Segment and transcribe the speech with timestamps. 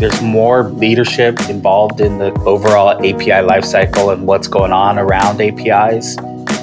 [0.00, 6.16] there's more leadership involved in the overall API lifecycle and what's going on around APIs.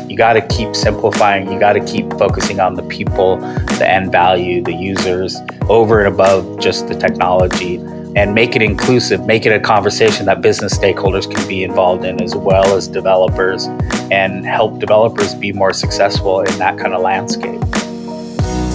[0.10, 1.52] You got to keep simplifying.
[1.52, 3.38] You got to keep focusing on the people,
[3.78, 5.38] the end value, the users,
[5.70, 7.76] over and above just the technology,
[8.16, 12.20] and make it inclusive, make it a conversation that business stakeholders can be involved in
[12.24, 13.68] as well as developers,
[14.10, 17.62] and help developers be more successful in that kind of landscape.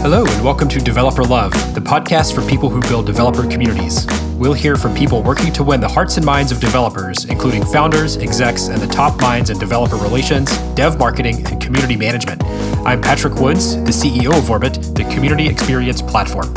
[0.03, 4.07] Hello, and welcome to Developer Love, the podcast for people who build developer communities.
[4.43, 8.17] We'll hear from people working to win the hearts and minds of developers, including founders,
[8.17, 12.43] execs, and the top minds in developer relations, dev marketing, and community management.
[12.85, 16.53] I'm Patrick Woods, the CEO of Orbit, the community experience platform.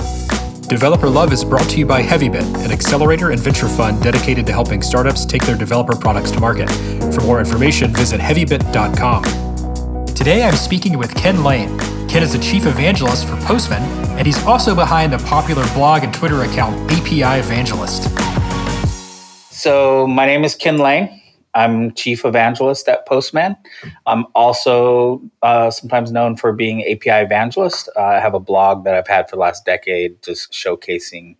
[0.68, 4.52] Developer Love is brought to you by HeavyBit, an accelerator and venture fund dedicated to
[4.52, 6.72] helping startups take their developer products to market.
[7.14, 10.06] For more information, visit heavybit.com.
[10.08, 11.95] Today I'm speaking with Kin Lane.
[12.16, 13.82] Kin is the chief evangelist for Postman,
[14.18, 18.04] and he's also behind the popular blog and Twitter account API Evangelist.
[19.54, 21.22] So, my name is Kin Lane.
[21.54, 23.58] I'm chief evangelist at Postman.
[24.06, 27.90] I'm also uh, sometimes known for being API evangelist.
[27.98, 31.36] Uh, I have a blog that I've had for the last decade, just showcasing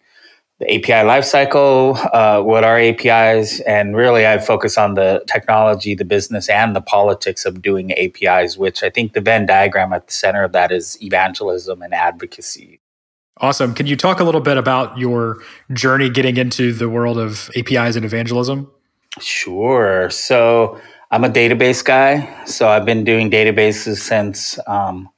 [0.60, 6.06] the API lifecycle, uh, what are APIs, and really I focus on the technology, the
[6.06, 10.14] business, and the politics of doing APIs, which I think the Venn diagram at the
[10.14, 12.80] center of that is evangelism and advocacy.
[13.42, 13.74] Awesome.
[13.74, 15.40] Can you talk a little bit about your
[15.74, 18.72] journey getting into the world of APIs and evangelism?
[19.20, 20.10] Sure.
[20.10, 20.80] So
[21.12, 22.46] I'm a database guy.
[22.46, 25.10] So I've been doing databases since um,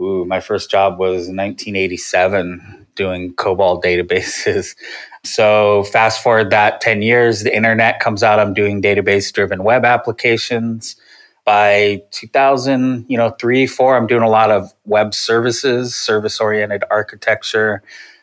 [0.00, 4.76] ooh, my first job was 1987 doing COBOL databases.
[5.22, 8.38] So fast forward that 10 years, the internet comes out.
[8.38, 10.96] I'm doing database driven web applications.
[11.44, 16.84] By 2000, you know, three, four, I'm doing a lot of web services, service oriented
[16.90, 17.82] architecture.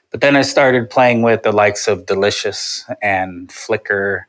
[0.10, 4.24] But then I started playing with the likes of Delicious and Flickr.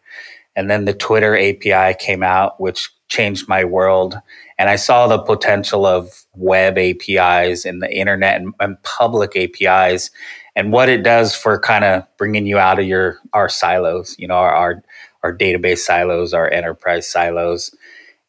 [0.55, 4.21] And then the Twitter API came out, which changed my world.
[4.59, 10.11] And I saw the potential of web APIs and the internet and, and public APIs
[10.59, 14.27] and what it does for kind of bringing you out of your our silos, you
[14.27, 14.83] know, our, our
[15.23, 17.73] our database silos, our enterprise silos.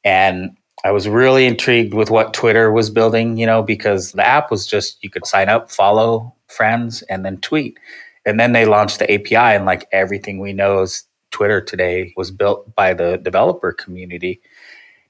[0.03, 4.51] And I was really intrigued with what Twitter was building, you know, because the app
[4.51, 7.79] was just you could sign up, follow friends, and then tweet.
[8.27, 12.29] And then they launched the API, and like everything we know is Twitter today was
[12.29, 14.39] built by the developer community.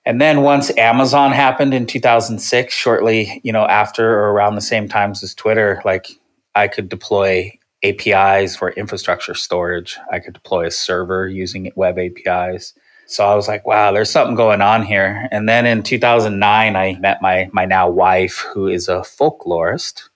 [0.06, 4.88] And then once Amazon happened in 2006, shortly, you know, after or around the same
[4.88, 6.08] times as Twitter, like
[6.56, 9.98] I could deploy APIs for infrastructure storage.
[10.12, 12.74] I could deploy a server using web APIs.
[13.06, 15.28] So I was like, wow, there's something going on here.
[15.32, 20.10] And then in 2009, I met my, my now wife, who is a folklorist.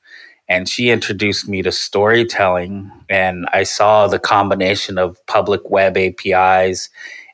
[0.47, 2.91] And she introduced me to storytelling.
[3.09, 6.89] And I saw the combination of public web APIs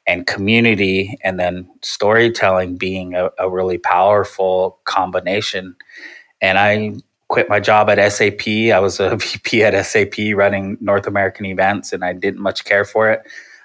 [0.07, 5.75] and community, and then storytelling being a, a really powerful combination.
[6.41, 6.93] And I
[7.29, 8.47] quit my job at SAP.
[8.47, 12.83] I was a VP at SAP running North American events, and I didn't much care
[12.83, 13.21] for it.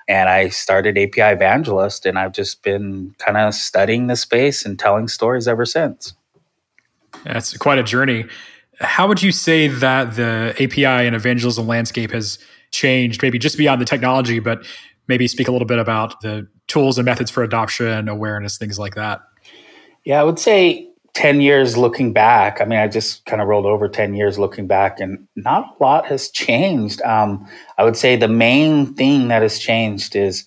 [0.06, 4.78] And I started API Evangelist, and I've just been kind of studying the space and
[4.78, 6.12] telling stories ever since.
[7.24, 8.26] That's quite a journey.
[8.80, 12.38] How would you say that the API and evangelism landscape has
[12.70, 14.66] changed, maybe just beyond the technology, but
[15.08, 18.94] maybe speak a little bit about the tools and methods for adoption, awareness, things like
[18.96, 19.22] that?
[20.04, 23.66] Yeah, I would say 10 years looking back, I mean, I just kind of rolled
[23.66, 27.00] over 10 years looking back, and not a lot has changed.
[27.02, 27.48] Um,
[27.78, 30.44] I would say the main thing that has changed is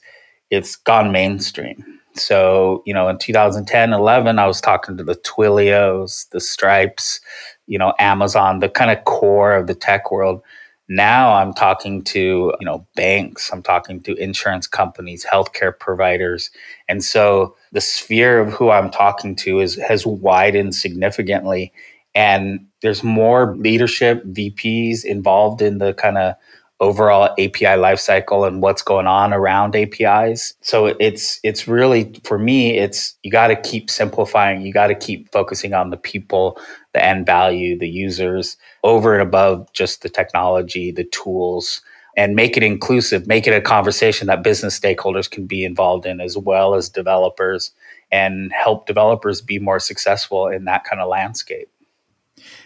[0.50, 1.84] it's gone mainstream.
[2.16, 7.22] So, you know, in 2010, 11, I was talking to the Twilios, the Stripes,
[7.68, 10.42] you know, Amazon, the kind of core of the tech world.
[10.90, 16.50] Now I'm talking to, you know, banks, I'm talking to insurance companies, healthcare providers.
[16.88, 21.74] And so the sphere of who I'm talking to is has widened significantly.
[22.16, 26.36] And there's more leadership, VPs involved in the kind of
[26.80, 30.54] overall API lifecycle and what's going on around APIs.
[30.62, 34.62] So it's it's really for me, it's you got to keep simplifying.
[34.62, 36.60] You got to keep focusing on the people,
[36.98, 41.82] the end value, the users, over and above just the technology, the tools,
[42.18, 46.20] and make it inclusive, make it a conversation that business stakeholders can be involved in
[46.20, 47.72] as well as developers
[48.12, 51.70] and help developers be more successful in that kind of landscape.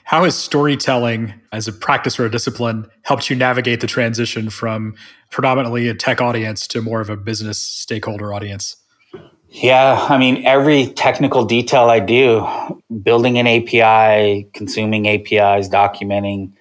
[0.05, 4.95] How has storytelling as a practice or a discipline helped you navigate the transition from
[5.29, 8.80] predominantly a tech audience to more of a business stakeholder audience?
[9.53, 12.47] Yeah, I mean, every technical detail I do,
[13.03, 16.53] building an API, consuming APIs, documenting,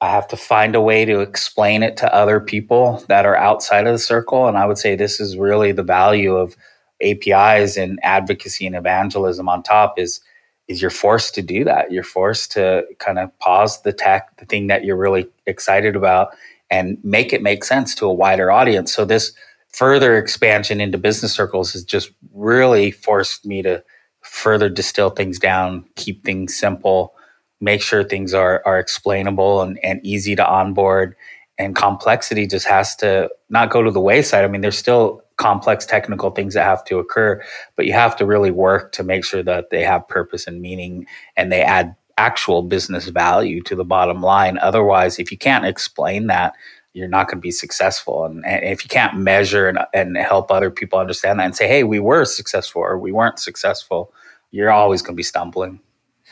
[0.00, 3.86] I have to find a way to explain it to other people that are outside
[3.86, 4.48] of the circle.
[4.48, 6.56] And I would say this is really the value of
[7.00, 10.20] APIs and advocacy and evangelism on top is
[10.68, 11.92] is you're forced to do that.
[11.92, 16.30] You're forced to kind of pause the tech, the thing that you're really excited about,
[16.70, 18.94] and make it make sense to a wider audience.
[18.94, 19.32] So this
[19.72, 23.82] further expansion into business circles has just really forced me to
[24.22, 27.14] further distill things down, keep things simple,
[27.60, 31.16] make sure things are are explainable and, and easy to onboard.
[31.58, 34.44] And complexity just has to not go to the wayside.
[34.44, 37.42] I mean, there's still complex technical things that have to occur,
[37.76, 41.06] but you have to really work to make sure that they have purpose and meaning
[41.36, 44.58] and they add actual business value to the bottom line.
[44.58, 46.54] Otherwise, if you can't explain that,
[46.94, 48.24] you're not going to be successful.
[48.24, 51.66] And, and if you can't measure and, and help other people understand that and say,
[51.66, 54.12] hey, we were successful or we weren't successful,
[54.50, 55.80] you're always going to be stumbling.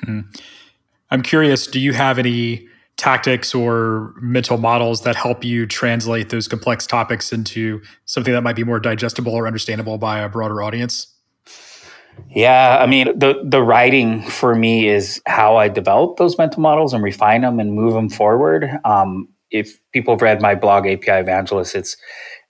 [0.04, 0.20] Hmm.
[1.10, 6.46] I'm curious, do you have any tactics or mental models that help you translate those
[6.46, 11.06] complex topics into something that might be more digestible or understandable by a broader audience?
[12.28, 16.92] Yeah, I mean, the the writing for me is how I develop those mental models
[16.92, 18.68] and refine them and move them forward.
[18.84, 21.96] Um, if people have read my blog API Evangelist, it's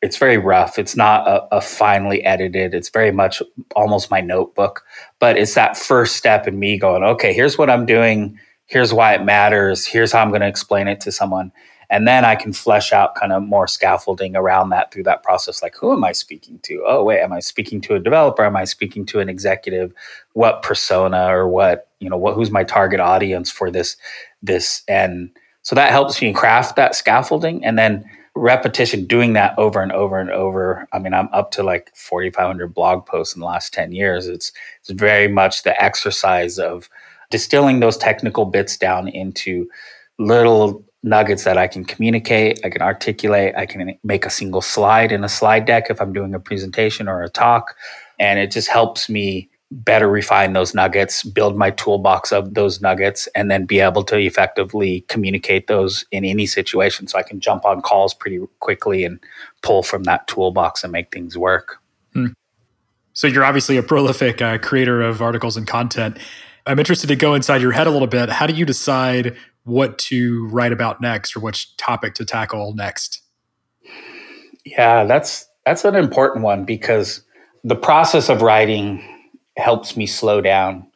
[0.03, 0.79] it's very rough.
[0.79, 2.73] It's not a, a, finely edited.
[2.73, 3.43] It's very much
[3.77, 4.83] almost my notebook,
[5.19, 8.39] but it's that first step in me going, okay, here's what I'm doing.
[8.65, 9.85] Here's why it matters.
[9.87, 11.53] Here's how i'm going to explain it to someone.
[11.91, 15.61] And then i can flesh out kind of more scaffolding around that through that process
[15.61, 16.85] like who am i speaking to?
[16.87, 18.45] Oh wait am i speaking to a developer?
[18.45, 19.93] Am i speaking to an executive?
[20.35, 23.97] What persona or what you know what who's my target audience for this
[24.43, 25.31] this and
[25.63, 28.05] so that helps me craft that scaffolding and then
[28.37, 32.73] repetition doing that over and over and over i mean i'm up to like 4500
[32.73, 36.89] blog posts in the last 10 years it's it's very much the exercise of
[37.31, 39.69] distilling those technical bits down into
[40.19, 45.13] little nuggets that I can communicate, I can articulate, I can make a single slide
[45.13, 47.77] in a slide deck if I'm doing a presentation or a talk.
[48.19, 53.29] And it just helps me better refine those nuggets, build my toolbox of those nuggets,
[53.35, 57.07] and then be able to effectively communicate those in any situation.
[57.07, 59.21] So I can jump on calls pretty quickly and
[59.63, 61.79] pull from that toolbox and make things work.
[62.15, 62.29] Hmm.
[63.13, 66.19] So you're obviously a prolific uh, creator of articles and content.
[66.67, 68.29] I'm interested to go inside your head a little bit.
[68.29, 73.23] How do you decide what to write about next or which topic to tackle next?
[74.65, 77.23] Yeah, that's that's an important one because
[77.63, 79.03] the process of writing
[79.61, 80.87] helps me slow down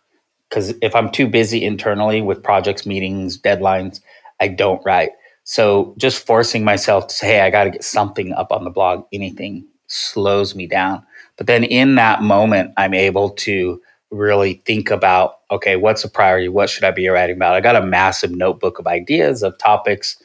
[0.48, 4.00] because if I'm too busy internally with projects, meetings, deadlines,
[4.40, 5.10] I don't write.
[5.44, 8.70] So just forcing myself to say, hey, I got to get something up on the
[8.70, 11.04] blog, anything slows me down.
[11.36, 13.80] But then in that moment, I'm able to
[14.10, 16.48] really think about okay, what's a priority?
[16.48, 17.54] What should I be writing about?
[17.54, 20.16] I got a massive notebook of ideas, of topics.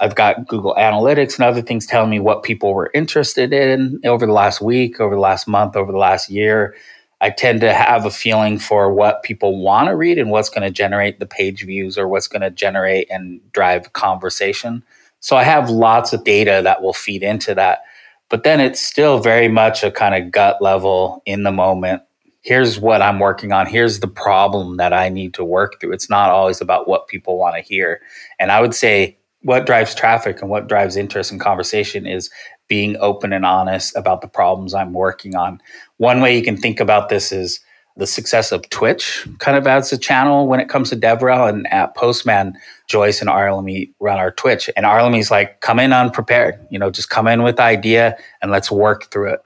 [0.00, 4.26] I've got Google Analytics and other things telling me what people were interested in over
[4.26, 6.74] the last week, over the last month, over the last year.
[7.20, 10.62] I tend to have a feeling for what people want to read and what's going
[10.62, 14.84] to generate the page views or what's going to generate and drive conversation.
[15.20, 17.80] So I have lots of data that will feed into that.
[18.28, 22.02] But then it's still very much a kind of gut level in the moment
[22.46, 23.66] here's what I'm working on.
[23.66, 25.92] Here's the problem that I need to work through.
[25.92, 28.00] It's not always about what people want to hear.
[28.38, 32.30] And I would say what drives traffic and what drives interest and conversation is
[32.68, 35.60] being open and honest about the problems I'm working on.
[35.98, 37.60] One way you can think about this is
[37.96, 41.66] the success of Twitch kind of as a channel when it comes to DevRel and
[41.72, 44.68] at Postman, Joyce and Arlemi run our Twitch.
[44.76, 48.70] And Arlemi's like, come in unprepared, you know, just come in with idea and let's
[48.70, 49.40] work through it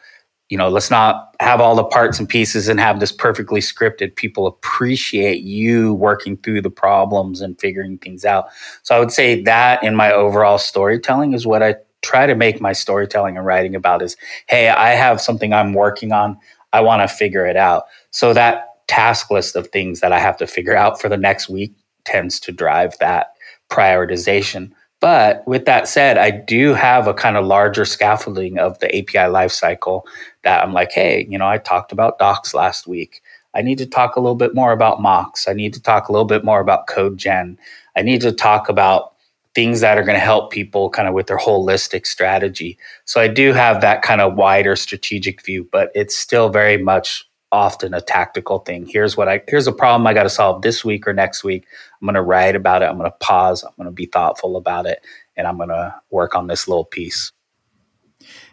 [0.51, 4.17] you know, let's not have all the parts and pieces and have this perfectly scripted.
[4.17, 8.49] People appreciate you working through the problems and figuring things out.
[8.83, 12.61] So I would say that in my overall storytelling is what I try to make
[12.61, 14.17] my storytelling and writing about is,
[14.49, 16.39] hey, I have something I'm working on.
[16.73, 17.85] I want to figure it out.
[18.11, 21.49] So that task list of things that I have to figure out for the next
[21.49, 23.35] week tends to drive that
[23.71, 24.73] prioritization.
[25.01, 29.31] But with that said, I do have a kind of larger scaffolding of the API
[29.31, 30.03] lifecycle
[30.45, 33.23] that I'm like, hey, you know, I talked about docs last week.
[33.55, 35.49] I need to talk a little bit more about mocks.
[35.49, 37.59] I need to talk a little bit more about code gen.
[37.97, 39.10] I need to talk about
[39.55, 42.79] things that are going to help people kind of with their holistic strategy.
[43.05, 47.29] So I do have that kind of wider strategic view, but it's still very much
[47.53, 48.87] often a tactical thing.
[48.87, 51.67] Here's what I here's a problem I got to solve this week or next week.
[52.01, 52.87] I'm going to write about it.
[52.87, 53.65] I'm going to pause.
[53.65, 55.05] I'm going to be thoughtful about it
[55.37, 57.33] and I'm going to work on this little piece.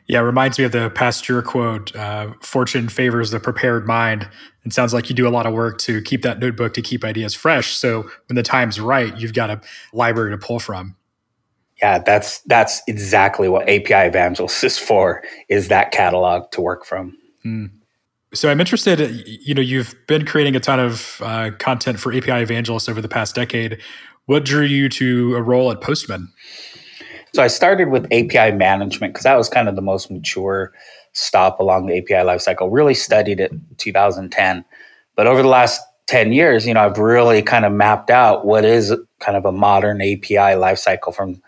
[0.08, 4.28] Yeah, it reminds me of the Pasteur quote uh, Fortune favors the prepared mind.
[4.64, 7.04] It sounds like you do a lot of work to keep that notebook to keep
[7.04, 7.76] ideas fresh.
[7.76, 9.62] So when the time's right, you've got a
[9.94, 10.96] library to pull from.
[11.82, 15.24] Yeah, that's that's exactly what API Evangelist is for.
[15.48, 17.18] Is that catalog to work from?
[17.44, 17.66] Hmm.
[18.34, 19.00] So I'm interested.
[19.26, 23.08] You know, you've been creating a ton of uh, content for API Evangelist over the
[23.08, 23.80] past decade.
[24.26, 26.30] What drew you to a role at Postman?
[27.38, 30.74] So I started with API management because that was kind of the most mature
[31.14, 32.68] stop along the API lifecycle.
[32.72, 34.66] Really studied it 2010,
[35.16, 38.66] but over the last 10 years, you know, I've really kind of mapped out what
[38.66, 41.40] is kind of a modern API lifecycle from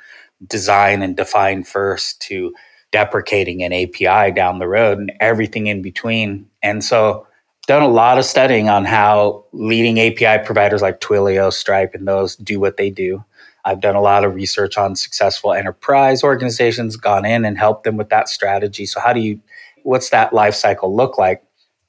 [0.45, 2.53] design and define first to
[2.91, 6.47] deprecating an API down the road and everything in between.
[6.61, 7.25] And so
[7.65, 12.35] done a lot of studying on how leading API providers like Twilio, Stripe, and those
[12.35, 13.25] do what they do.
[13.65, 17.97] I've done a lot of research on successful enterprise organizations, gone in and helped them
[17.97, 18.85] with that strategy.
[18.85, 19.39] So how do you
[19.83, 21.43] what's that life cycle look like?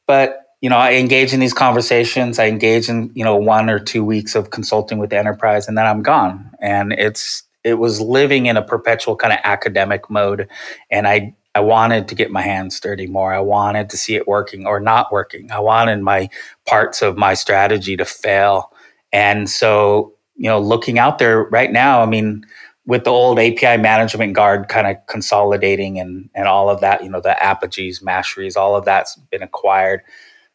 [0.07, 2.39] But you know, I engage in these conversations.
[2.39, 5.79] I engage in, you know, one or two weeks of consulting with the enterprise and
[5.79, 6.50] then I'm gone.
[6.61, 10.49] And it's it was living in a perpetual kind of academic mode
[10.91, 14.27] and i i wanted to get my hands dirty more i wanted to see it
[14.27, 16.29] working or not working i wanted my
[16.67, 18.73] parts of my strategy to fail
[19.12, 22.44] and so you know looking out there right now i mean
[22.87, 27.11] with the old api management guard kind of consolidating and and all of that you
[27.11, 30.02] know the Apigees masheries all of that's been acquired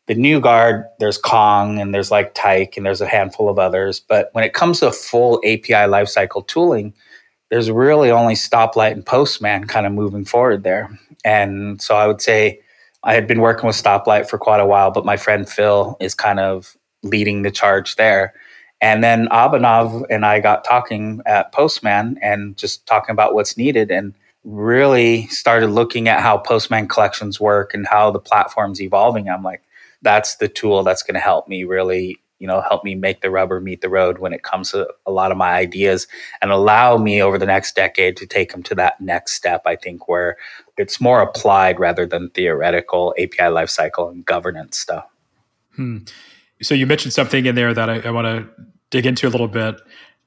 [0.07, 3.99] the new guard, there's Kong and there's like Tyk and there's a handful of others.
[3.99, 6.93] But when it comes to full API lifecycle tooling,
[7.49, 10.89] there's really only Stoplight and Postman kind of moving forward there.
[11.23, 12.61] And so I would say
[13.03, 16.13] I had been working with Stoplight for quite a while, but my friend Phil is
[16.13, 18.33] kind of leading the charge there.
[18.82, 23.89] And then Abhinav and I got talking at Postman and just talking about what's needed
[23.89, 24.13] and
[24.44, 29.29] really started looking at how Postman collections work and how the platform's evolving.
[29.29, 29.63] I'm like,
[30.01, 33.29] that's the tool that's going to help me really you know help me make the
[33.29, 36.08] rubber meet the road when it comes to a lot of my ideas
[36.41, 39.75] and allow me over the next decade to take them to that next step i
[39.75, 40.38] think where
[40.77, 45.08] it's more applied rather than theoretical api lifecycle and governance stuff
[45.75, 46.00] hmm.
[46.62, 49.47] So you mentioned something in there that i, I want to dig into a little
[49.47, 49.75] bit.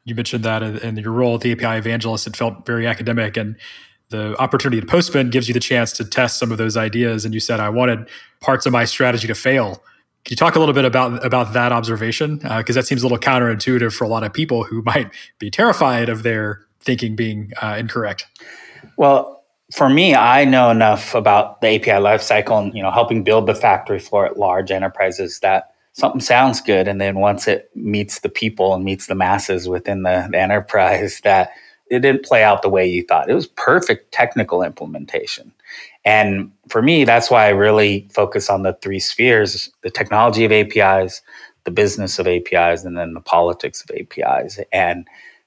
[0.05, 3.57] You mentioned that in your role at the api evangelist it felt very academic and
[4.11, 7.35] the opportunity to postman gives you the chance to test some of those ideas and
[7.35, 8.09] you said i wanted
[8.41, 9.83] parts of my strategy to fail.
[10.25, 12.37] Can you talk a little bit about about that observation?
[12.39, 15.51] Because uh, that seems a little counterintuitive for a lot of people who might be
[15.51, 18.27] terrified of their thinking being uh, incorrect.
[18.97, 19.37] Well
[19.71, 23.55] for me i know enough about the api lifecycle and you know helping build the
[23.55, 28.29] factory floor at large enterprises that something sounds good and then once it meets the
[28.29, 31.51] people and meets the masses within the, the enterprise that
[31.91, 33.31] it didn't play out the way you thought.
[33.31, 35.53] It was perfect technical implementation.
[36.05, 40.53] And for me, that's why I really focus on the three spheres the technology of
[40.53, 41.23] APIs,
[41.65, 44.61] the business of APIs, and then the politics of APIs.
[44.73, 45.07] And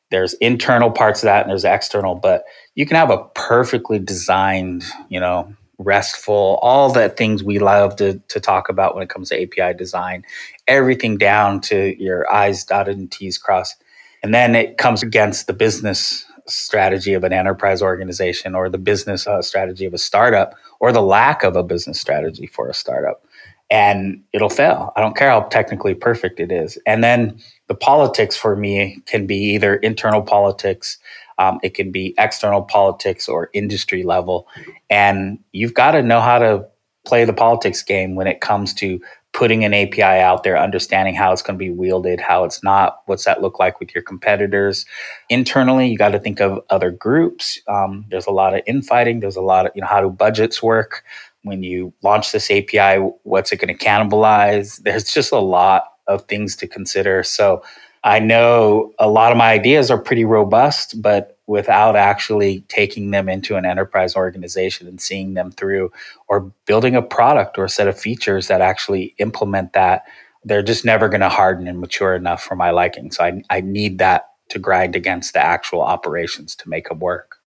[0.10, 2.44] there's internal parts of that and there's external, but
[2.76, 8.20] you can have a perfectly designed, you know, restful, all the things we love to,
[8.28, 10.24] to talk about when it comes to API design,
[10.68, 13.84] everything down to your I's dotted and T's crossed.
[14.24, 19.28] And then it comes against the business strategy of an enterprise organization or the business
[19.28, 23.26] uh, strategy of a startup or the lack of a business strategy for a startup.
[23.70, 24.92] And it'll fail.
[24.96, 26.78] I don't care how technically perfect it is.
[26.86, 30.98] And then the politics for me can be either internal politics
[31.42, 34.48] um, it can be external politics or industry level
[34.90, 36.66] and you've got to know how to
[37.06, 39.00] play the politics game when it comes to
[39.34, 43.02] putting an API out there, understanding how it's going to be wielded, how it's not,
[43.06, 44.86] what's that look like with your competitors.
[45.30, 47.60] Internally, you got to think of other groups.
[47.68, 49.22] Um, there's a lot of infighting.
[49.22, 51.04] There's a lot of, you know, how do budgets work?
[51.44, 54.84] When you launch this API, what's it going to cannibalize?
[54.84, 57.24] There's just a lot of things to consider.
[57.24, 57.64] So
[58.04, 63.30] I know a lot of my ideas are pretty robust, but without actually taking them
[63.30, 65.92] into an enterprise organization and seeing them through
[66.28, 70.04] or building a product or a set of features that actually implement that
[70.44, 73.12] they're just never going to harden and mature enough for my liking.
[73.12, 77.38] So I, I need that to grind against the actual operations to make them work.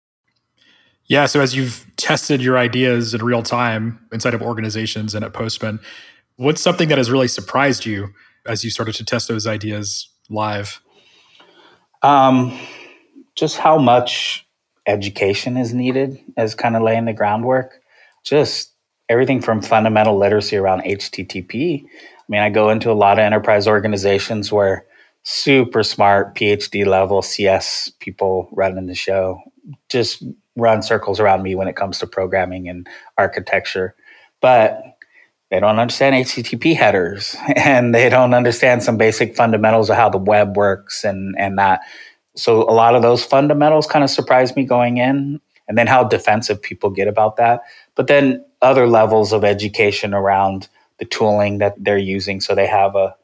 [1.07, 5.35] Yeah so as you've tested your ideas in real time inside of organizations and at
[5.35, 5.79] postman
[6.37, 8.09] what's something that has really surprised you
[8.47, 10.81] as you started to test those ideas live
[12.05, 12.57] um,
[13.35, 14.47] just how much
[14.87, 17.81] education is needed as kind of laying the groundwork.
[18.23, 18.73] Just
[19.09, 21.83] everything from fundamental literacy around HTTP.
[21.83, 21.89] I
[22.29, 24.87] mean, I go into a lot of enterprise organizations where
[25.23, 29.41] super smart PhD level CS people running the show
[29.89, 30.23] just
[30.57, 33.95] run circles around me when it comes to programming and architecture.
[34.43, 34.94] But
[35.55, 40.19] they don't understand HTTP headers and they don't understand some basic fundamentals of how the
[40.19, 41.77] web works and, and that
[42.37, 46.05] So a lot of those fundamentals kind of surprised me going in, and then how
[46.05, 47.63] defensive people get about that.
[47.95, 50.69] But then other levels of education around
[50.99, 52.41] the tooling that they're using.
[52.41, 53.15] So they have a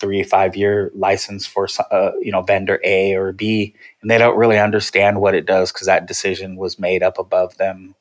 [0.00, 4.38] three five year license for uh, you know vendor A or B, and they don't
[4.38, 7.94] really understand what it does because that decision was made up above them.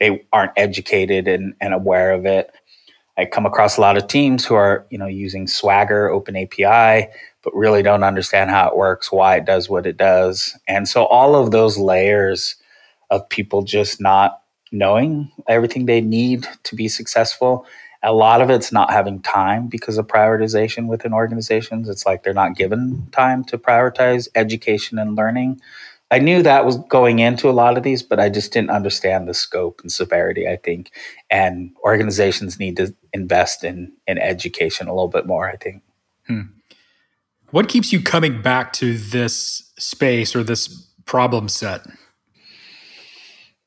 [0.00, 2.50] They aren't educated and, and aware of it.
[3.18, 7.08] I come across a lot of teams who are you know using Swagger, Open API,
[7.42, 11.04] but really don't understand how it works, why it does what it does, and so
[11.06, 12.56] all of those layers
[13.10, 14.42] of people just not
[14.72, 17.64] knowing everything they need to be successful
[18.06, 21.88] a lot of it's not having time because of prioritization within organizations.
[21.88, 25.60] It's like they're not given time to prioritize education and learning.
[26.12, 29.26] I knew that was going into a lot of these, but I just didn't understand
[29.26, 30.92] the scope and severity, I think.
[31.30, 35.82] And organizations need to invest in, in education a little bit more, I think.
[36.26, 36.42] Hmm.
[37.50, 40.68] What keeps you coming back to this space or this
[41.04, 41.86] problem set?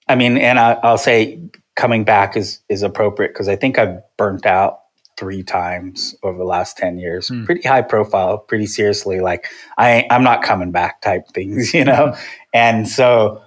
[0.07, 1.41] I mean, and I, will say
[1.75, 4.79] coming back is is appropriate because I think I've burnt out
[5.17, 7.45] three times over the last 10 years mm.
[7.45, 12.15] pretty high profile pretty seriously like i i'm not coming back type things you know
[12.53, 13.41] and so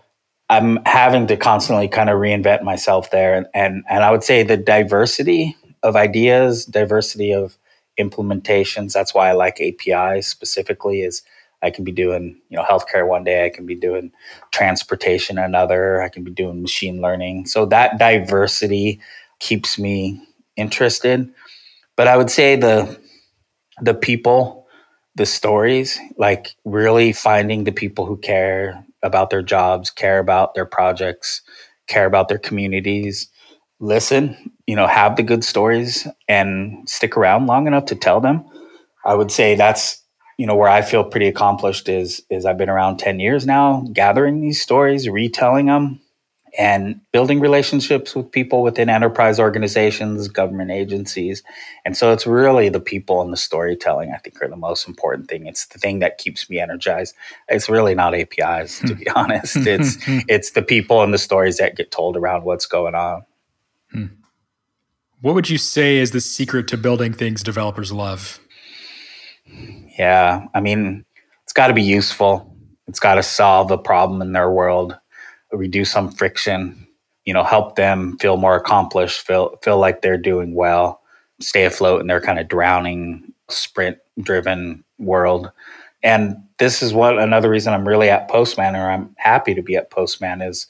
[0.50, 4.42] i'm having to constantly kind of reinvent myself there and and, and i would say
[4.42, 7.58] the diversity of ideas diversity of
[8.00, 11.22] implementations that's why i like apis specifically is
[11.62, 13.46] I can be doing, you know, healthcare one day.
[13.46, 14.12] I can be doing
[14.52, 16.02] transportation another.
[16.02, 17.46] I can be doing machine learning.
[17.46, 19.00] So that diversity
[19.38, 20.20] keeps me
[20.56, 21.32] interested.
[21.96, 22.98] But I would say the
[23.80, 24.66] the people,
[25.16, 30.66] the stories, like really finding the people who care about their jobs, care about their
[30.66, 31.42] projects,
[31.88, 33.28] care about their communities,
[33.82, 38.44] listen, you know, have the good stories and stick around long enough to tell them.
[39.04, 40.00] I would say that's
[40.38, 43.84] you know where I feel pretty accomplished is is I've been around 10 years now
[43.92, 46.00] gathering these stories retelling them
[46.58, 51.42] and building relationships with people within enterprise organizations government agencies.
[51.84, 55.28] And so it's really the people and the storytelling I think are the most important
[55.28, 55.47] thing.
[55.47, 57.14] It's the thing that keeps me energized.
[57.49, 59.56] It's really not APIs to be honest.
[59.56, 59.97] It's
[60.28, 63.25] it's the people and the stories that get told around what's going on
[63.93, 64.07] hmm.
[65.21, 68.41] what would you say is the secret to building things developers love
[69.99, 70.47] yeah.
[70.55, 71.05] I mean,
[71.45, 72.55] it's got to be useful.
[72.87, 74.99] It's got to solve a problem in their world,
[75.52, 76.87] reduce some friction,
[77.25, 81.00] you know, help them feel more accomplished, feel feel like they're doing well,
[81.41, 85.50] stay afloat in their kind of drowning sprint driven world.
[86.02, 89.76] And this is what another reason I'm really at Postman or I'm happy to be
[89.76, 90.67] at Postman is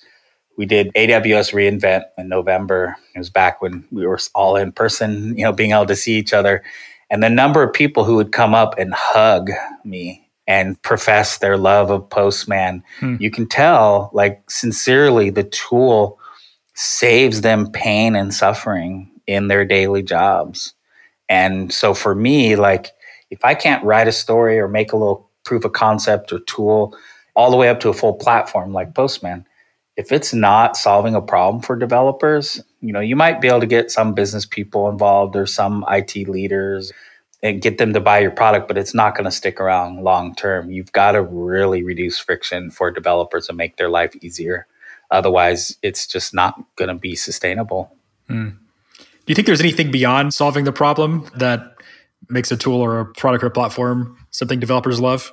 [0.57, 2.97] we did AWS reInvent in November.
[3.15, 6.15] It was back when we were all in person, you know, being able to see
[6.15, 6.63] each other.
[7.11, 9.51] And the number of people who would come up and hug
[9.85, 13.17] me and profess their love of Postman, hmm.
[13.21, 16.19] you can tell, like, sincerely, the tool
[16.75, 20.75] saves them pain and suffering in their daily jobs.
[21.29, 22.91] And so for me, like,
[23.31, 26.97] if I can't write a story or make a little proof of concept or tool
[27.35, 29.47] all the way up to a full platform like Postman,
[29.97, 33.67] if it's not solving a problem for developers, you know, you might be able to
[33.67, 36.93] get some business people involved or some IT leaders
[37.43, 40.35] and get them to buy your product, but it's not going to stick around long
[40.35, 40.71] term.
[40.71, 44.67] You've got to really reduce friction for developers and make their life easier.
[45.11, 47.95] Otherwise, it's just not going to be sustainable.
[48.31, 48.57] Mm.
[48.99, 51.77] Do you think there's anything beyond solving the problem that
[52.29, 55.33] makes a tool or a product or a platform something developers love?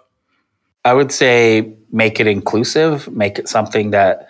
[0.83, 4.29] I would say make it inclusive, make it something that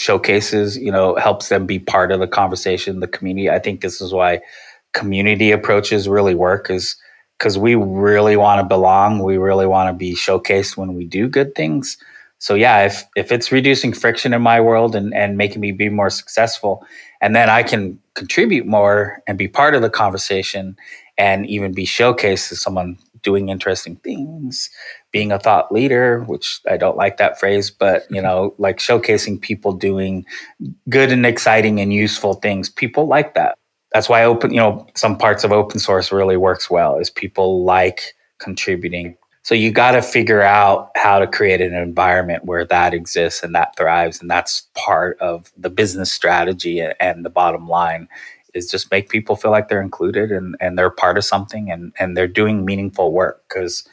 [0.00, 3.50] showcases, you know, helps them be part of the conversation, the community.
[3.50, 4.40] I think this is why
[4.92, 6.96] community approaches really work is
[7.38, 9.22] because we really want to belong.
[9.22, 11.96] We really want to be showcased when we do good things.
[12.38, 15.90] So yeah, if if it's reducing friction in my world and, and making me be
[15.90, 16.84] more successful,
[17.20, 20.76] and then I can contribute more and be part of the conversation
[21.18, 24.70] and even be showcased as someone doing interesting things,
[25.12, 29.40] being a thought leader, which I don't like that phrase, but you know, like showcasing
[29.40, 30.24] people doing
[30.88, 32.68] good and exciting and useful things.
[32.68, 33.56] People like that.
[33.92, 37.64] That's why open, you know, some parts of open source really works well is people
[37.64, 39.16] like contributing.
[39.42, 43.54] So you got to figure out how to create an environment where that exists and
[43.54, 48.06] that thrives and that's part of the business strategy and the bottom line
[48.54, 51.92] is just make people feel like they're included and, and they're part of something and,
[51.98, 53.86] and they're doing meaningful work because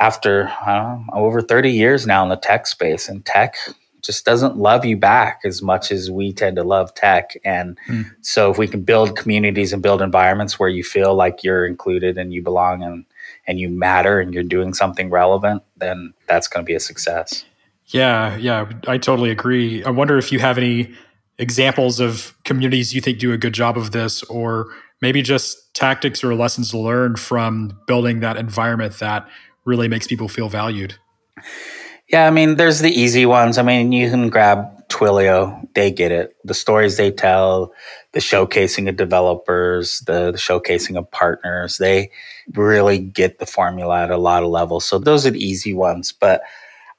[0.00, 3.56] after know, over 30 years now in the tech space and tech
[4.00, 8.04] just doesn't love you back as much as we tend to love tech and mm.
[8.20, 12.16] so if we can build communities and build environments where you feel like you're included
[12.16, 13.04] and you belong and
[13.48, 17.44] and you matter and you're doing something relevant, then that's going to be a success.
[17.86, 19.82] Yeah, yeah, I totally agree.
[19.82, 20.94] I wonder if you have any
[21.38, 24.66] examples of communities you think do a good job of this, or
[25.00, 29.28] maybe just tactics or lessons learned from building that environment that
[29.64, 30.94] really makes people feel valued.
[32.08, 33.58] Yeah, I mean, there's the easy ones.
[33.58, 36.34] I mean, you can grab Twilio, they get it.
[36.44, 37.74] The stories they tell,
[38.12, 42.10] the showcasing of developers, the, the, showcasing of partners, they
[42.54, 44.86] really get the formula at a lot of levels.
[44.86, 46.12] So those are the easy ones.
[46.12, 46.40] But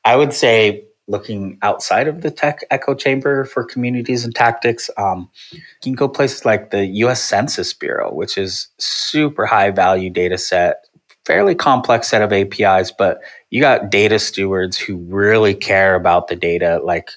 [0.05, 5.29] I would say looking outside of the tech echo chamber for communities and tactics, um,
[5.51, 10.37] you can go places like the US Census Bureau, which is super high value data
[10.37, 10.85] set,
[11.25, 13.19] fairly complex set of APIs, but
[13.49, 17.09] you got data stewards who really care about the data, like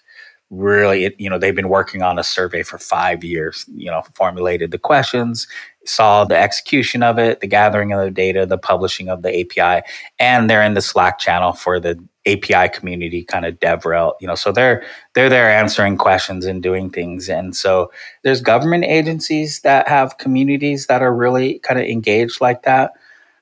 [0.51, 4.71] really, you know, they've been working on a survey for five years, you know, formulated
[4.71, 5.47] the questions,
[5.85, 9.83] saw the execution of it, the gathering of the data, the publishing of the API,
[10.19, 14.35] and they're in the Slack channel for the API community kind of DevRel, you know,
[14.35, 17.29] so they're they're there answering questions and doing things.
[17.29, 17.91] And so
[18.23, 22.93] there's government agencies that have communities that are really kind of engaged like that.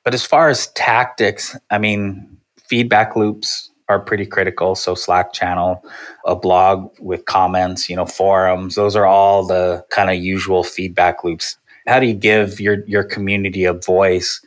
[0.05, 2.38] But as far as tactics, I mean,
[2.69, 4.75] feedback loops are pretty critical.
[4.75, 5.85] So Slack channel,
[6.25, 11.25] a blog with comments, you know, forums, those are all the kind of usual feedback
[11.25, 11.59] loops.
[11.87, 14.40] How do you give your your community a voice?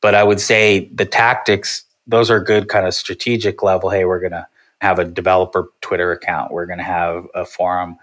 [0.00, 3.90] But I would say the tactics, those are good kind of strategic level.
[3.90, 4.48] Hey, we're gonna
[4.80, 6.52] have a developer Twitter account.
[6.52, 7.96] We're gonna have a forum.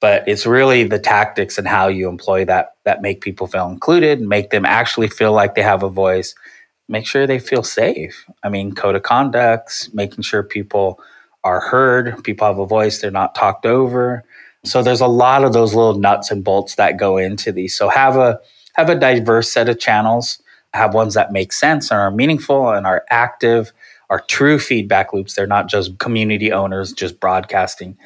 [0.00, 4.20] But it's really the tactics and how you employ that that make people feel included,
[4.20, 6.34] make them actually feel like they have a voice
[6.88, 8.26] make sure they feel safe.
[8.44, 11.00] I mean, code of conducts, making sure people
[11.44, 14.24] are heard, people have a voice, they're not talked over.
[14.64, 17.76] So there's a lot of those little nuts and bolts that go into these.
[17.76, 18.40] So have a
[18.74, 20.40] have a diverse set of channels,
[20.74, 23.72] have ones that make sense and are meaningful and are active,
[24.10, 25.34] are true feedback loops.
[25.34, 27.96] They're not just community owners just broadcasting.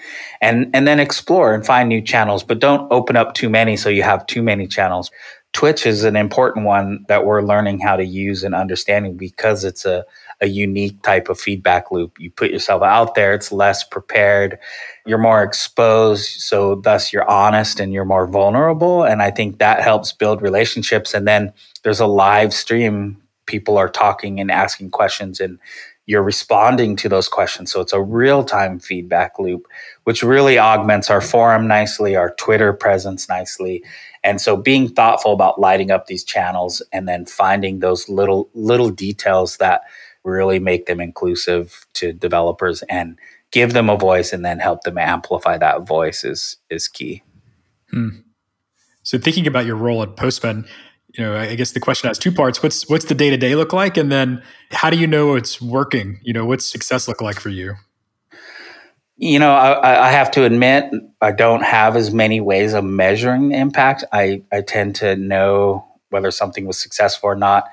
[0.40, 3.88] And and then explore and find new channels, but don't open up too many so
[3.88, 5.10] you have too many channels.
[5.52, 9.84] Twitch is an important one that we're learning how to use and understanding because it's
[9.84, 10.04] a,
[10.40, 12.18] a unique type of feedback loop.
[12.18, 14.58] You put yourself out there, it's less prepared,
[15.04, 19.04] you're more exposed, so thus you're honest and you're more vulnerable.
[19.04, 21.12] And I think that helps build relationships.
[21.12, 25.58] And then there's a live stream, people are talking and asking questions, and
[26.06, 27.70] you're responding to those questions.
[27.70, 29.68] So it's a real time feedback loop,
[30.04, 33.84] which really augments our forum nicely, our Twitter presence nicely
[34.24, 38.90] and so being thoughtful about lighting up these channels and then finding those little little
[38.90, 39.82] details that
[40.24, 43.18] really make them inclusive to developers and
[43.50, 47.22] give them a voice and then help them amplify that voice is is key.
[47.90, 48.08] Hmm.
[49.02, 50.64] So thinking about your role at Postman,
[51.14, 52.62] you know, I guess the question has two parts.
[52.62, 55.60] What's what's the day to day look like, and then how do you know it's
[55.60, 56.18] working?
[56.22, 57.74] You know, what's success look like for you?
[59.16, 63.50] You know, I, I, have to admit, I don't have as many ways of measuring
[63.50, 64.04] the impact.
[64.12, 67.68] I, I tend to know whether something was successful or not.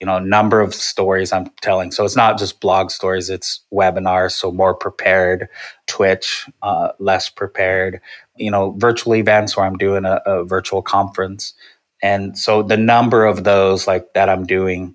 [0.00, 1.90] You know, number of stories I'm telling.
[1.90, 4.32] So it's not just blog stories; it's webinars.
[4.32, 5.48] So more prepared,
[5.86, 8.00] Twitch, uh, less prepared.
[8.36, 11.54] You know, virtual events where I'm doing a, a virtual conference,
[12.02, 14.94] and so the number of those like that I'm doing.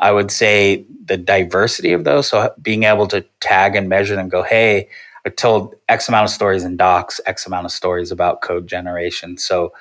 [0.00, 2.28] I would say the diversity of those.
[2.28, 4.88] So being able to tag and measure them, go, hey,
[5.26, 9.38] I told X amount of stories in docs, X amount of stories about code generation.
[9.38, 9.72] So,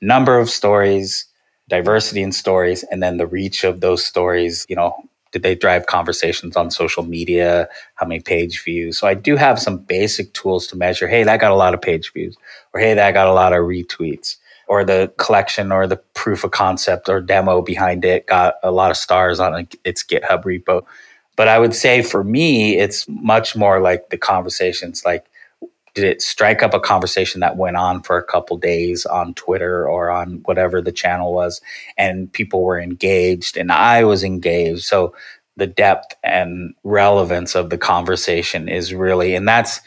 [0.00, 1.26] number of stories,
[1.68, 4.66] diversity in stories, and then the reach of those stories.
[4.68, 4.96] You know,
[5.32, 7.68] did they drive conversations on social media?
[7.96, 8.98] How many page views?
[8.98, 11.82] So, I do have some basic tools to measure hey, that got a lot of
[11.82, 12.36] page views,
[12.74, 14.36] or hey, that got a lot of retweets,
[14.68, 18.90] or the collection or the proof of concept or demo behind it got a lot
[18.90, 20.84] of stars on its GitHub repo.
[21.36, 25.26] But I would say for me, it's much more like the conversations like,
[25.94, 29.86] did it strike up a conversation that went on for a couple days on Twitter
[29.86, 31.60] or on whatever the channel was,
[31.98, 34.84] and people were engaged and I was engaged.
[34.84, 35.14] So
[35.58, 39.80] the depth and relevance of the conversation is really, and that's,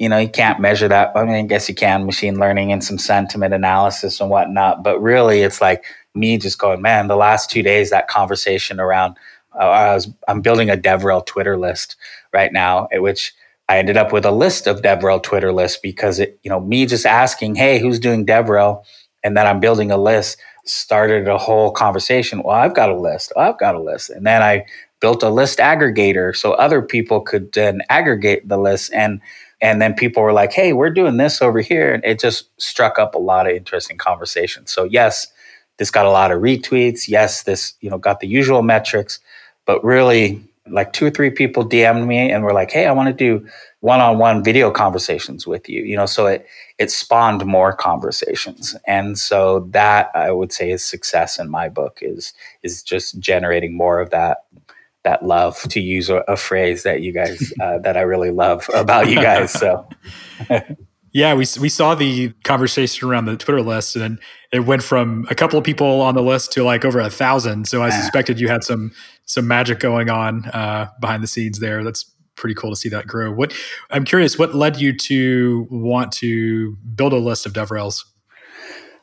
[0.00, 1.12] you know, you can't measure that.
[1.14, 5.00] I mean, I guess you can machine learning and some sentiment analysis and whatnot, but
[5.00, 5.84] really it's like
[6.16, 9.16] me just going, man, the last two days, that conversation around
[9.54, 11.96] I was I'm building a DevRel Twitter list
[12.32, 13.34] right now, at which
[13.68, 16.86] I ended up with a list of DevRel Twitter lists because it, you know, me
[16.86, 18.82] just asking, hey, who's doing DevRel?
[19.24, 22.42] And then I'm building a list started a whole conversation.
[22.42, 23.32] Well, I've got a list.
[23.36, 24.10] Oh, I've got a list.
[24.10, 24.66] And then I
[25.00, 29.20] built a list aggregator so other people could then aggregate the list and
[29.60, 32.96] and then people were like, "Hey, we're doing this over here." And it just struck
[32.96, 34.72] up a lot of interesting conversations.
[34.72, 35.26] So, yes,
[35.78, 37.08] this got a lot of retweets.
[37.08, 39.18] Yes, this, you know, got the usual metrics,
[39.68, 43.08] but really like two or three people DM'd me and were like, "Hey, I want
[43.08, 43.46] to do
[43.80, 46.46] one-on-one video conversations with you." You know, so it
[46.78, 51.98] it spawned more conversations, and so that I would say is success in my book
[52.00, 54.38] is is just generating more of that
[55.04, 58.68] that love to use a, a phrase that you guys uh, that I really love
[58.74, 59.52] about you guys.
[59.52, 59.86] So.
[61.12, 64.18] Yeah, we we saw the conversation around the Twitter list, and
[64.52, 67.66] it went from a couple of people on the list to like over a thousand.
[67.66, 68.92] So I suspected you had some
[69.24, 71.82] some magic going on uh, behind the scenes there.
[71.82, 73.32] That's pretty cool to see that grow.
[73.32, 73.52] What
[73.90, 78.04] I'm curious, what led you to want to build a list of DevRels?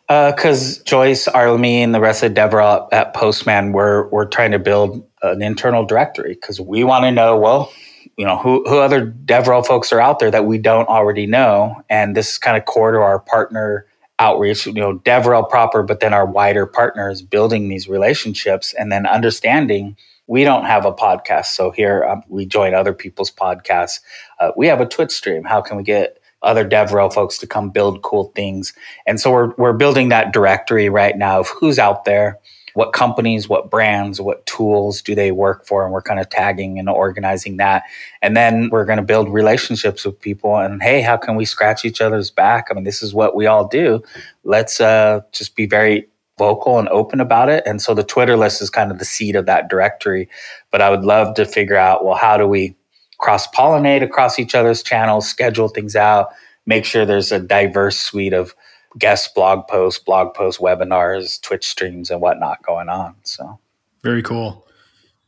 [0.07, 4.59] Because uh, Joyce, Arlemi, and the rest of DevRel at Postman were were trying to
[4.59, 7.71] build an internal directory because we want to know well
[8.17, 11.83] you know who, who other devrel folks are out there that we don't already know.
[11.89, 13.85] And this is kind of core to our partner
[14.17, 19.05] outreach you know devrel proper but then our wider partners building these relationships and then
[19.05, 19.97] understanding
[20.27, 21.47] we don't have a podcast.
[21.47, 23.99] So here um, we join other people's podcasts.
[24.39, 25.43] Uh, we have a twitch stream.
[25.43, 28.73] How can we get other devrel folks to come build cool things?
[29.05, 32.39] And so we're, we're building that directory right now of who's out there
[32.75, 35.85] what companies, what brands, what tools do they work for?
[35.85, 37.83] And we're kind of tagging and organizing that.
[38.21, 40.57] And then we're going to build relationships with people.
[40.57, 42.67] And hey, how can we scratch each other's back?
[42.69, 44.03] I mean, this is what we all do.
[44.43, 46.07] Let's uh, just be very
[46.37, 47.63] vocal and open about it.
[47.65, 50.27] And so the Twitter list is kind of the seed of that directory.
[50.69, 52.75] But I would love to figure out, well, how do we
[53.19, 56.27] cross pollinate across each other's channels, schedule things out,
[56.65, 58.53] make sure there's a diverse suite of
[58.97, 63.15] guest blog posts, blog posts, webinars, Twitch streams, and whatnot going on.
[63.23, 63.59] So
[64.03, 64.65] very cool.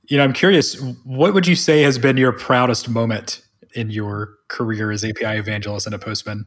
[0.08, 3.42] You know, I'm curious, what would you say has been your proudest moment
[3.74, 6.46] in your career as API evangelist and a postman?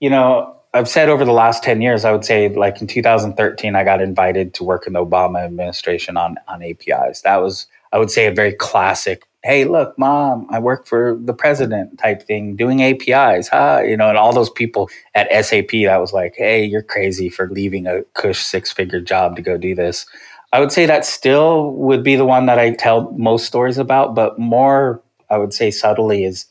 [0.00, 3.76] You know, I've said over the last 10 years, I would say like in 2013,
[3.76, 7.20] I got invited to work in the Obama administration on, on APIs.
[7.22, 11.34] That was, I would say, a very classic hey, look, mom, I work for the
[11.34, 13.82] president type thing, doing APIs, huh?
[13.86, 17.50] You know, and all those people at SAP that was like, hey, you're crazy for
[17.50, 20.06] leaving a cush six figure job to go do this.
[20.54, 24.14] I would say that still would be the one that I tell most stories about,
[24.14, 26.46] but more, I would say subtly, is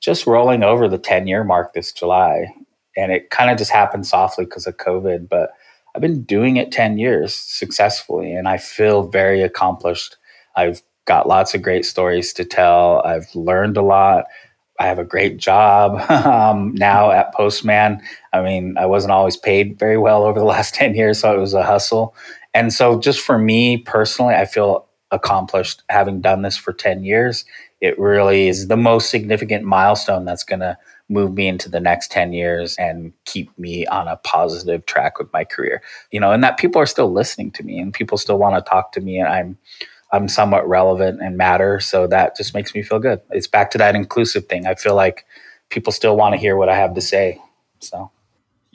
[0.00, 2.46] just rolling over the 10 year mark this July.
[2.96, 5.50] And it kind of just happened softly because of COVID, but
[5.94, 10.16] I've been doing it 10 years successfully, and I feel very accomplished.
[10.56, 13.02] I've got lots of great stories to tell.
[13.04, 14.26] I've learned a lot.
[14.78, 18.00] I have a great job um, now at Postman.
[18.32, 21.40] I mean, I wasn't always paid very well over the last 10 years, so it
[21.40, 22.14] was a hustle.
[22.54, 27.44] And so, just for me personally, I feel accomplished having done this for 10 years.
[27.80, 30.76] It really is the most significant milestone that's going to
[31.08, 35.32] move me into the next 10 years and keep me on a positive track with
[35.32, 35.82] my career.
[36.10, 38.68] You know, and that people are still listening to me and people still want to
[38.68, 39.18] talk to me.
[39.18, 39.58] And I'm,
[40.12, 41.80] I'm somewhat relevant and matter.
[41.80, 43.20] So that just makes me feel good.
[43.30, 44.66] It's back to that inclusive thing.
[44.66, 45.24] I feel like
[45.68, 47.40] people still want to hear what I have to say.
[47.80, 48.10] So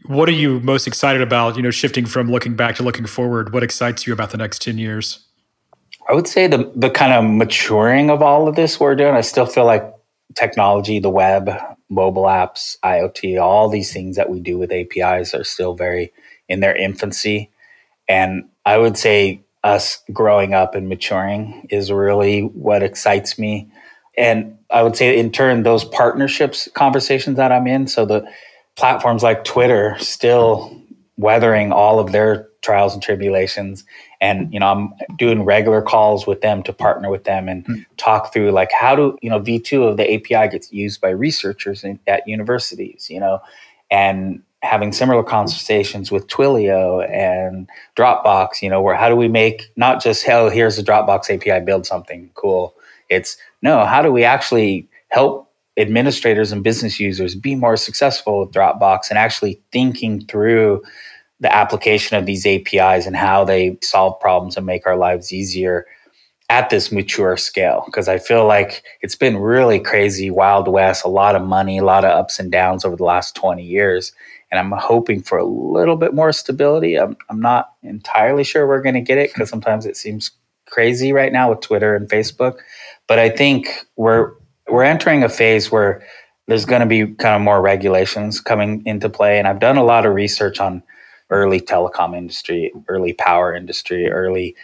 [0.06, 3.54] what are you most excited about, you know, shifting from looking back to looking forward?
[3.54, 5.26] What excites you about the next 10 years?
[6.10, 9.16] I would say the the kind of maturing of all of this we're doing.
[9.16, 9.94] I still feel like
[10.36, 11.50] technology, the web,
[11.90, 16.12] mobile apps, IoT, all these things that we do with APIs are still very
[16.50, 17.52] in their infancy.
[18.10, 23.72] And I would say us growing up and maturing is really what excites me.
[24.18, 27.88] And I would say, in turn, those partnerships conversations that I'm in.
[27.88, 28.28] So the
[28.76, 30.80] platforms like Twitter still
[31.18, 33.84] weathering all of their trials and tribulations.
[34.22, 37.82] And, you know, I'm doing regular calls with them to partner with them and mm-hmm.
[37.98, 41.84] talk through like how do, you know, V2 of the API gets used by researchers
[41.84, 43.40] in, at universities, you know,
[43.92, 49.72] and having similar conversations with Twilio and Dropbox, you know, where how do we make
[49.76, 52.74] not just, oh, here's a Dropbox API, build something cool.
[53.10, 58.52] It's no, how do we actually help administrators and business users be more successful with
[58.52, 60.82] Dropbox and actually thinking through
[61.42, 65.86] the application of these APIs and how they solve problems and make our lives easier
[66.50, 71.10] at this mature scale because I feel like it's been really crazy, wild west, a
[71.10, 74.14] lot of money, a lot of ups and downs over the last 20 years
[74.54, 76.96] and I'm hoping for a little bit more stability.
[77.00, 80.30] I'm, I'm not entirely sure we're going to get it because sometimes it seems
[80.68, 82.60] crazy right now with Twitter and Facebook.
[83.08, 84.34] But I think we're
[84.70, 86.06] we're entering a phase where
[86.48, 89.40] there's going to be kind of more regulations coming into play.
[89.40, 90.84] And I've done a lot of research on
[91.32, 94.56] early telecom industry, early power industry, early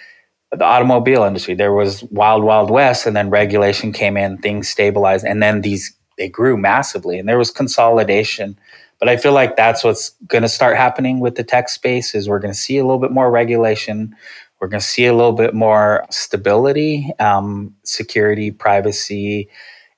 [0.52, 1.56] the automobile industry.
[1.56, 5.95] There was wild, wild west, and then regulation came in, things stabilized, and then these
[6.19, 8.60] they grew massively, and there was consolidation
[8.99, 12.27] but I feel like that's what's going to start happening with the tech space is
[12.27, 14.15] we're going to see a little bit more regulation.
[14.59, 19.49] we're going to see a little bit more stability, um, security, privacy,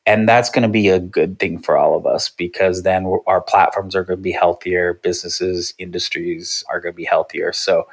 [0.06, 3.42] and that's going to be a good thing for all of us because then our
[3.42, 7.54] platforms are going to be healthier, businesses, industries are going to be healthier.
[7.54, 7.88] So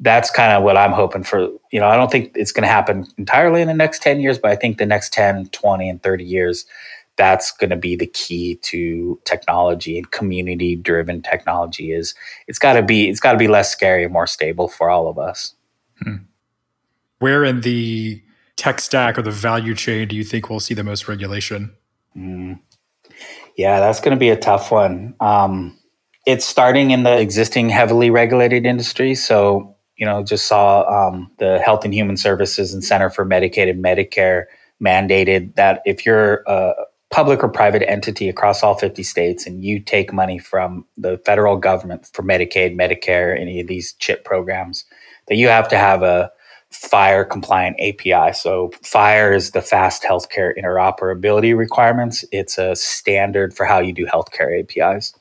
[0.00, 1.48] that's kind of what I'm hoping for.
[1.70, 4.38] You know, I don't think it's going to happen entirely in the next 10 years,
[4.38, 6.66] but I think the next 10, 20, and 30 years,
[7.16, 12.14] that's going to be the key to technology and community driven technology is
[12.48, 15.08] it's got to be it's got to be less scary and more stable for all
[15.08, 15.54] of us
[16.02, 16.16] hmm.
[17.18, 18.22] where in the
[18.56, 21.74] tech stack or the value chain do you think we'll see the most regulation
[22.16, 22.58] mm.
[23.56, 25.76] yeah that's going to be a tough one um,
[26.26, 31.58] it's starting in the existing heavily regulated industry so you know just saw um, the
[31.60, 34.44] health and human services and center for medicaid and medicare
[34.82, 36.72] mandated that if you're a
[37.12, 41.56] public or private entity across all 50 states and you take money from the federal
[41.56, 44.84] government for Medicaid, Medicare, any of these CHIP programs,
[45.28, 46.32] that you have to have a
[46.72, 48.32] FHIR compliant API.
[48.32, 52.24] So FHIR is the fast healthcare interoperability requirements.
[52.32, 55.14] It's a standard for how you do healthcare APIs.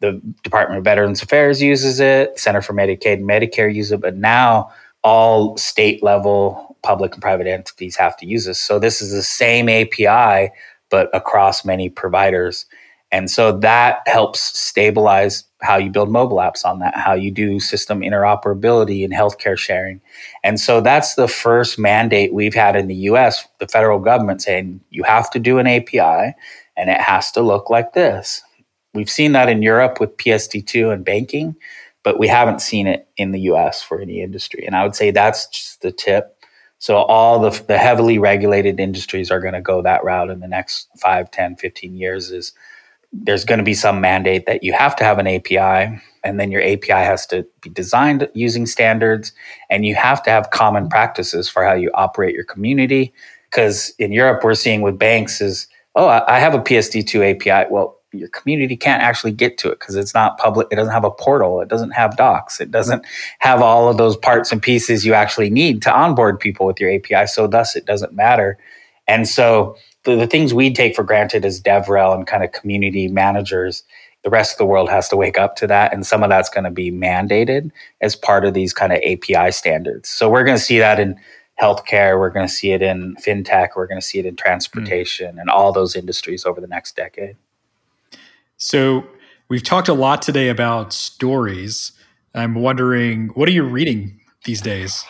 [0.00, 4.16] The Department of Veterans Affairs uses it, Center for Medicaid and Medicare uses it, but
[4.16, 4.70] now
[5.04, 8.60] all state level public and private entities have to use this.
[8.60, 10.50] So this is the same API
[10.90, 12.66] but across many providers.
[13.12, 17.60] And so that helps stabilize how you build mobile apps on that, how you do
[17.60, 20.00] system interoperability and healthcare sharing.
[20.44, 24.80] And so that's the first mandate we've had in the US, the federal government saying
[24.90, 26.34] you have to do an API
[26.76, 28.42] and it has to look like this.
[28.92, 31.56] We've seen that in Europe with PSD2 and banking,
[32.02, 34.66] but we haven't seen it in the US for any industry.
[34.66, 36.35] And I would say that's just the tip.
[36.86, 40.46] So all the, the heavily regulated industries are going to go that route in the
[40.46, 42.52] next 5, 10, 15 years is
[43.12, 46.52] there's going to be some mandate that you have to have an API and then
[46.52, 49.32] your API has to be designed using standards
[49.68, 53.12] and you have to have common practices for how you operate your community.
[53.50, 57.95] Because in Europe we're seeing with banks is oh I have a PSD2 API well
[58.18, 60.68] your community can't actually get to it because it's not public.
[60.70, 61.60] It doesn't have a portal.
[61.60, 62.60] It doesn't have docs.
[62.60, 63.04] It doesn't
[63.40, 66.92] have all of those parts and pieces you actually need to onboard people with your
[66.92, 67.26] API.
[67.26, 68.58] So thus, it doesn't matter.
[69.08, 73.08] And so the, the things we take for granted as DevRel and kind of community
[73.08, 73.84] managers,
[74.24, 75.92] the rest of the world has to wake up to that.
[75.92, 79.52] And some of that's going to be mandated as part of these kind of API
[79.52, 80.08] standards.
[80.08, 81.18] So we're going to see that in
[81.60, 82.18] healthcare.
[82.18, 83.70] We're going to see it in fintech.
[83.76, 85.40] We're going to see it in transportation mm.
[85.40, 87.36] and all those industries over the next decade.
[88.58, 89.06] So
[89.48, 91.92] we've talked a lot today about stories.
[92.34, 95.04] I'm wondering, what are you reading these days?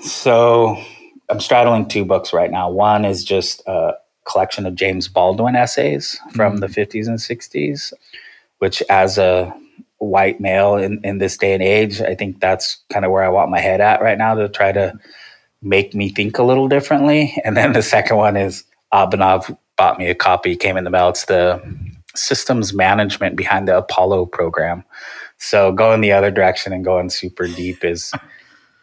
[0.00, 0.82] So
[1.28, 2.70] I'm straddling two books right now.
[2.70, 6.60] One is just a collection of James Baldwin essays from mm-hmm.
[6.60, 7.92] the 50s and 60s,
[8.58, 9.52] which as a
[9.98, 13.28] white male in, in this day and age, I think that's kind of where I
[13.28, 14.94] want my head at right now to try to
[15.60, 17.36] make me think a little differently.
[17.44, 21.08] And then the second one is Abhinav bought me a copy, came in the mail.
[21.08, 21.60] It's the
[22.14, 24.84] systems management behind the Apollo program.
[25.38, 28.12] So going the other direction and going super deep is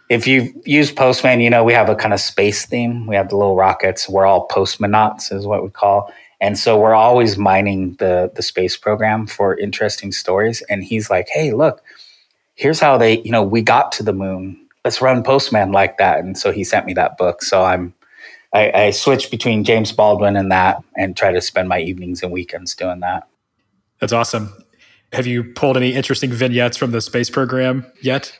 [0.09, 3.07] if you use Postman, you know, we have a kind of space theme.
[3.07, 4.07] We have the little rockets.
[4.07, 6.13] We're all postmanauts is what we call.
[6.39, 10.61] And so we're always mining the the space program for interesting stories.
[10.69, 11.81] And he's like, hey, look,
[12.53, 14.61] here's how they, you know, we got to the moon.
[14.83, 16.19] Let's run Postman like that.
[16.19, 17.41] And so he sent me that book.
[17.41, 17.94] So I'm
[18.55, 22.31] I, I switch between James Baldwin and that and try to spend my evenings and
[22.31, 23.27] weekends doing that.
[23.99, 24.53] That's awesome.
[25.11, 28.39] Have you pulled any interesting vignettes from the space program yet?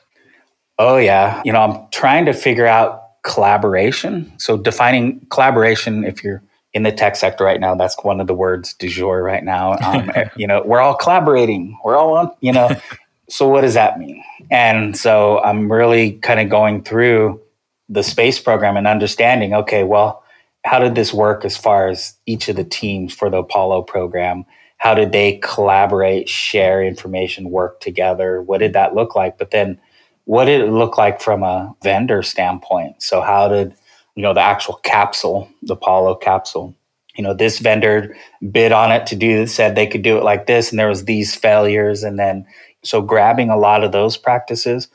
[0.78, 1.42] Oh, yeah.
[1.44, 4.32] You know, I'm trying to figure out collaboration.
[4.38, 8.34] So, defining collaboration, if you're in the tech sector right now, that's one of the
[8.34, 9.76] words du jour right now.
[9.82, 11.78] Um, you know, we're all collaborating.
[11.84, 12.70] We're all on, you know.
[13.28, 14.22] so, what does that mean?
[14.50, 17.40] And so, I'm really kind of going through
[17.88, 20.22] the space program and understanding okay well
[20.66, 24.44] how did this work as far as each of the teams for the apollo program?
[24.78, 28.42] How did they collaborate share information work together?
[28.42, 29.38] What did that look like?
[29.38, 29.80] But then
[30.24, 33.00] what did it look like from a vendor standpoint?
[33.00, 33.76] So how did
[34.16, 36.74] you know the actual capsule the apollo capsule
[37.16, 38.16] you know this vendor
[38.50, 41.04] bid on it to do said they could do it like this and there was
[41.04, 42.46] these failures and then
[42.82, 44.88] so grabbing a lot of those practices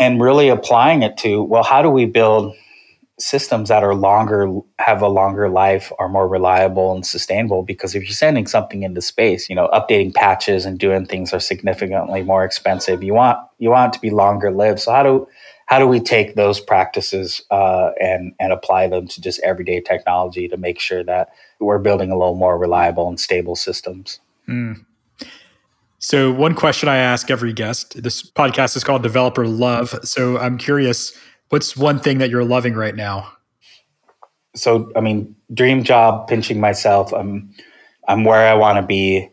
[0.00, 2.56] and really applying it to well how do we build
[3.20, 7.62] systems that are longer have a longer life are more reliable and sustainable?
[7.62, 11.40] Because if you're sending something into space you know updating patches and doing things are
[11.40, 13.04] significantly more expensive.
[13.04, 14.80] You want you want to be longer lived.
[14.80, 15.28] So how do
[15.66, 20.48] how do we take those practices uh, and and apply them to just everyday technology
[20.48, 21.28] to make sure that
[21.60, 24.18] we're building a little more reliable and stable systems?
[24.48, 24.84] Mm.
[26.00, 29.98] So, one question I ask every guest this podcast is called Developer Love.
[30.02, 31.12] So, I'm curious
[31.50, 33.32] What's one thing that you're loving right now?
[34.54, 37.12] So, I mean, dream job, pinching myself.
[37.12, 37.52] I'm,
[38.06, 39.28] I'm where I want to be.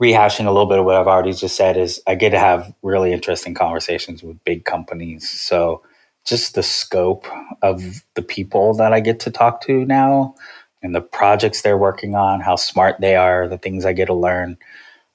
[0.00, 2.74] Rehashing a little bit of what I've already just said is I get to have
[2.82, 5.30] really interesting conversations with big companies.
[5.30, 5.82] So,
[6.24, 7.26] just the scope
[7.62, 10.34] of the people that I get to talk to now
[10.82, 14.14] and the projects they're working on, how smart they are, the things I get to
[14.14, 14.58] learn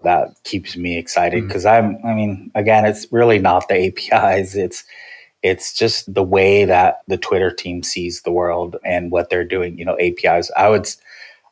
[0.04, 1.72] that keeps me excited because mm.
[1.72, 4.84] I'm I mean again it's really not the APIs it's
[5.44, 9.78] it's just the way that the Twitter team sees the world and what they're doing
[9.78, 10.88] you know APIs I would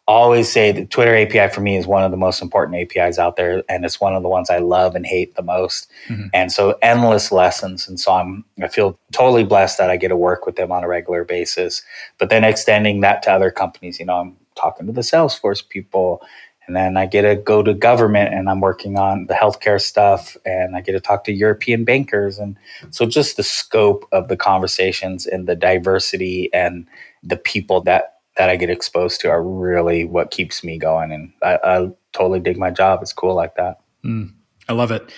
[0.07, 3.37] always say the Twitter API for me is one of the most important APIs out
[3.37, 6.27] there and it's one of the ones I love and hate the most mm-hmm.
[6.31, 10.17] and so endless lessons and so I'm I feel totally blessed that I get to
[10.17, 11.81] work with them on a regular basis
[12.19, 16.21] but then extending that to other companies you know I'm talking to the Salesforce people
[16.67, 20.35] and then I get to go to government and I'm working on the healthcare stuff
[20.45, 22.39] and I get to talk to European bankers.
[22.39, 22.57] And
[22.89, 26.87] so just the scope of the conversations and the diversity and
[27.23, 31.11] the people that, that I get exposed to are really what keeps me going.
[31.11, 32.99] And I, I totally dig my job.
[33.01, 33.79] It's cool like that.
[34.03, 34.33] Mm,
[34.67, 35.11] I love it.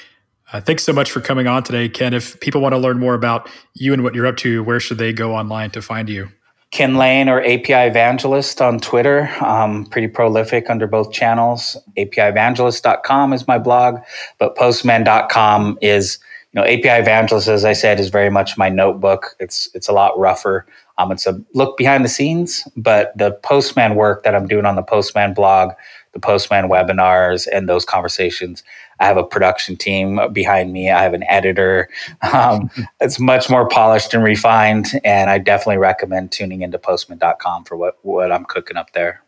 [0.51, 2.13] Uh, thanks so much for coming on today, Kin.
[2.13, 4.97] If people want to learn more about you and what you're up to, where should
[4.97, 6.29] they go online to find you?
[6.71, 9.29] Kin Lane or API Evangelist on Twitter.
[9.41, 11.77] Um, pretty prolific under both channels.
[11.97, 13.99] APIEvangelist.com is my blog,
[14.37, 16.19] but Postman.com is,
[16.51, 19.35] you know, API Evangelist, as I said, is very much my notebook.
[19.39, 20.65] It's it's a lot rougher.
[20.97, 24.75] Um, it's a look behind the scenes, but the Postman work that I'm doing on
[24.75, 25.71] the Postman blog,
[26.13, 28.63] the Postman webinars, and those conversations
[28.99, 30.89] I have a production team behind me.
[30.89, 31.89] I have an editor.
[32.33, 32.69] Um,
[32.99, 34.87] it's much more polished and refined.
[35.03, 39.23] And I definitely recommend tuning into postman.com for what, what I'm cooking up there.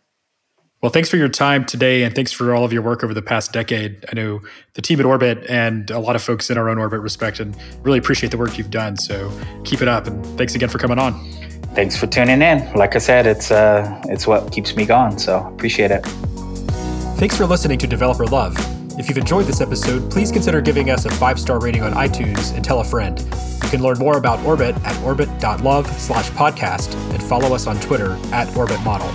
[0.81, 3.21] Well, thanks for your time today, and thanks for all of your work over the
[3.21, 4.05] past decade.
[4.09, 4.39] I know
[4.75, 7.53] the team at Orbit and a lot of folks in our own Orbit respect and
[7.83, 8.95] really appreciate the work you've done.
[8.95, 9.29] So
[9.65, 11.29] keep it up, and thanks again for coming on.
[11.75, 12.71] Thanks for tuning in.
[12.75, 15.19] Like I said, it's uh, it's what keeps me going.
[15.19, 16.05] So appreciate it.
[17.17, 18.55] Thanks for listening to Developer Love.
[18.99, 22.53] If you've enjoyed this episode, please consider giving us a five star rating on iTunes
[22.53, 23.17] and tell a friend.
[23.63, 28.19] You can learn more about Orbit at orbit.love slash podcast and follow us on Twitter
[28.33, 29.07] at Orbit Model.